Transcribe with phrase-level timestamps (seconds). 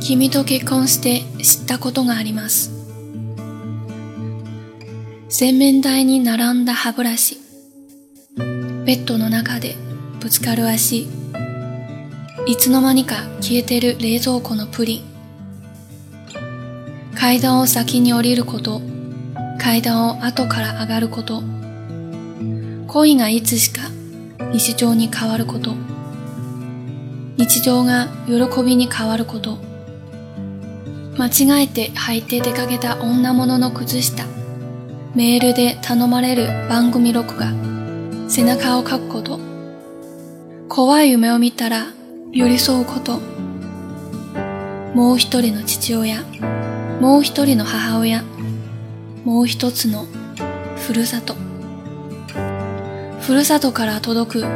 [0.00, 2.72] 君と結婚して知ったことがあります。
[5.28, 7.38] 洗面台に並んだ歯ブラシ。
[8.36, 9.76] ベッドの中で
[10.18, 11.06] ぶつかる足。
[12.46, 15.02] いつの間にか消えてる冷蔵庫のプリン。
[17.14, 18.80] 階段を先に降りること。
[19.58, 21.42] 階段を後から上がること。
[22.88, 23.82] 恋がいつしか
[24.52, 25.74] 日常に変わること。
[27.36, 29.69] 日常が喜びに変わること。
[31.20, 34.24] 間違えて履いて出かけた女物の靴下。
[35.14, 37.52] メールで頼まれる番組録画。
[38.30, 39.38] 背中をかくこと。
[40.70, 41.88] 怖い夢を見たら
[42.32, 43.20] 寄り添うこと。
[44.94, 46.22] もう一人の父親。
[47.02, 48.24] もう一人の母親。
[49.26, 50.06] もう一つの
[50.78, 51.34] ふるさと。
[53.20, 54.46] ふるさとから届く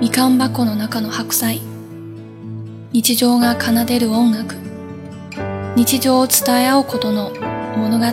[0.00, 1.60] みかん箱の中の白菜。
[2.92, 4.61] 日常が奏でる音楽。
[5.84, 7.32] 日常を伝え合うことの
[7.76, 8.06] 物語。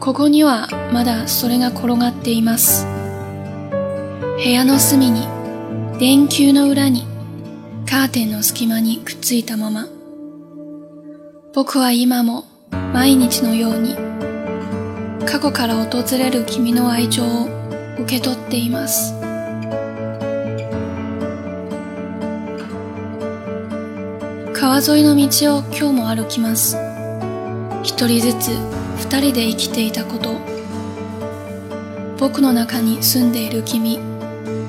[0.00, 2.86] ここにはまだそれが転がっています。
[4.42, 5.28] 部屋の隅に、
[5.98, 7.06] 電球の裏に、
[7.86, 9.86] カーテンの隙間にくっついたまま。
[11.52, 12.46] 僕は今も
[12.94, 13.94] 毎日のように、
[15.26, 17.48] 過去から訪れる君の愛情を
[17.98, 19.21] 受け取っています。
[24.54, 26.76] 川沿いの道を今日も歩きます。
[27.82, 28.48] 一人ずつ
[28.98, 30.36] 二人で生きていたこと。
[32.18, 33.98] 僕の中に住んでいる君。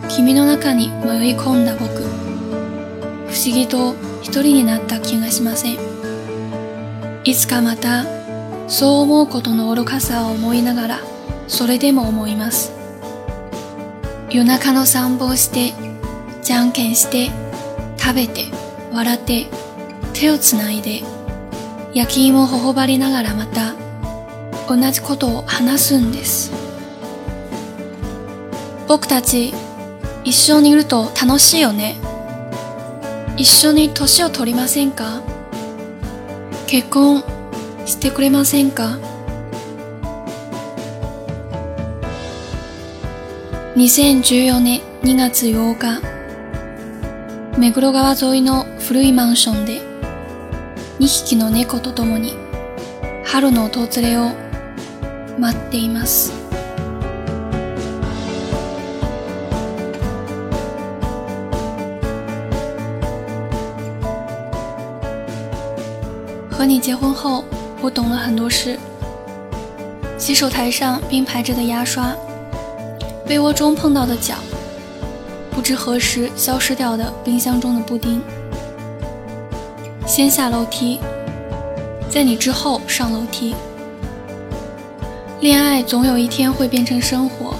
[0.09, 2.01] 君の中に迷い込んだ僕。
[3.27, 5.77] 不思議と一人になった気がしません。
[7.23, 8.05] いつかまた、
[8.67, 10.99] そう思うことの愚かさを思いながら、
[11.47, 12.71] それでも思います。
[14.31, 15.73] 夜中の散歩をして、
[16.41, 17.29] じゃんけんして、
[17.97, 18.45] 食べて、
[18.91, 19.47] 笑って、
[20.13, 21.01] 手をつないで
[21.93, 23.73] 焼き芋を頬張りながらまた
[24.67, 26.51] 同じことを話すんです。
[28.87, 29.53] 僕たち
[30.23, 31.97] 一緒にいると楽しいよね。
[33.35, 35.21] 一緒に年を取りませんか？
[36.67, 37.23] 結婚
[37.85, 38.97] してくれませんか
[43.75, 45.99] ？2014年2月8日
[47.59, 49.92] 目黒川沿いの古いマンションで
[50.98, 52.34] 2匹の猫と共に
[53.24, 54.30] 春の訪れを
[55.38, 56.32] 待っています。
[66.50, 67.44] 和你结婚后，
[67.80, 68.76] 我懂了很多事。
[70.18, 72.12] 洗手台上并排着的牙刷，
[73.24, 74.34] 被窝中碰到的脚，
[75.52, 78.20] 不知何时消失掉的冰箱中的布丁。
[80.05, 80.99] 先下楼梯，
[82.09, 83.55] 在你之后上楼梯。
[85.39, 87.55] 恋爱总有一天会变成生活，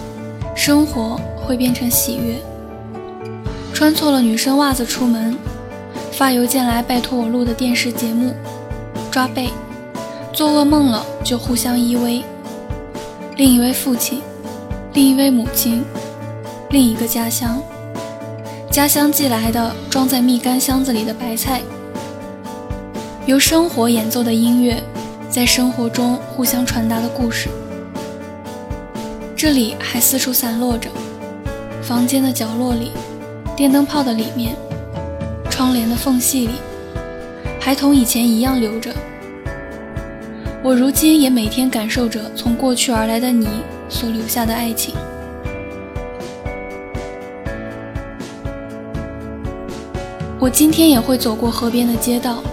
[0.53, 2.35] 生活会变成喜悦。
[3.73, 5.37] 穿错了女生袜子出门，
[6.11, 8.33] 发邮件来拜托我录的电视节目，
[9.09, 9.49] 抓背，
[10.33, 12.23] 做噩梦了就互相依偎。
[13.37, 14.21] 另一位父亲，
[14.93, 15.83] 另一位母亲，
[16.69, 17.61] 另一个家乡，
[18.69, 21.61] 家乡寄来的装在蜜柑箱子里的白菜。
[23.25, 24.83] 由生活演奏的音乐，
[25.29, 27.47] 在生活中互相传达的故事。
[29.33, 30.89] 这里还四处散落着，
[31.81, 32.91] 房间的角落里，
[33.55, 34.53] 电灯泡的里面，
[35.49, 36.55] 窗帘的缝隙里，
[37.61, 38.93] 还同以前一样留着。
[40.61, 43.47] 我如今也每天感受着从过去而来的你
[43.87, 44.93] 所留下的爱情。
[50.41, 52.43] 我今天也会走过河边的街道。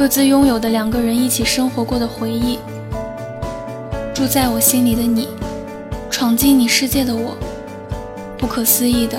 [0.00, 2.58] 各自拥有的两个人一起生活过的回忆，
[4.14, 5.28] 住在我心里的你，
[6.10, 7.36] 闯进你世界的我，
[8.38, 9.18] 不可思议的，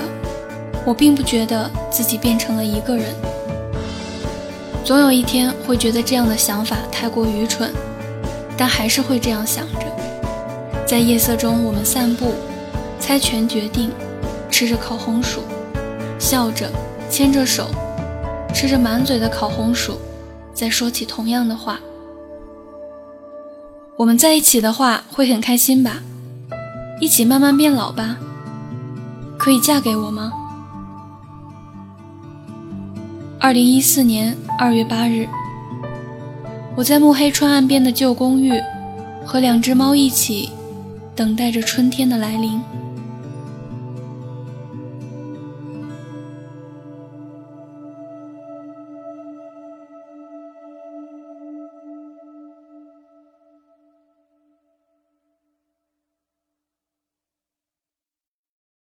[0.84, 3.14] 我并不觉得自己变成了一个人。
[4.84, 7.72] 总有一天会觉得这样的想法太过愚蠢，
[8.56, 9.86] 但还是会这样想着。
[10.84, 12.34] 在夜色中，我们散步，
[12.98, 13.92] 猜拳决定，
[14.50, 15.42] 吃着烤红薯，
[16.18, 16.68] 笑着，
[17.08, 17.68] 牵着手，
[18.52, 19.96] 吃着满嘴的烤红薯。
[20.54, 21.80] 再说起同样的话，
[23.96, 26.02] 我们在一起的话会很开心吧？
[27.00, 28.16] 一起慢慢变老吧？
[29.38, 30.32] 可以嫁给我吗？
[33.40, 35.26] 二零一四年二月八日，
[36.76, 38.52] 我在慕黑川岸边的旧公寓，
[39.26, 40.50] 和两只猫一起
[41.16, 42.60] 等待着春天的来临。